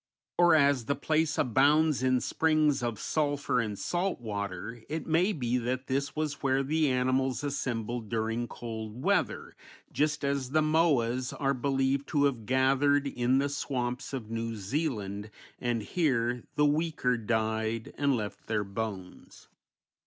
[0.35, 5.59] Or as the place abounds in springs of sulphur and salt water it may be
[5.59, 9.55] that this was where the animals assembled during cold weather,
[9.91, 15.29] just as the moas are believed to have gathered in the swamps of New Zealand,
[15.59, 19.49] and here the weaker died and left their bones.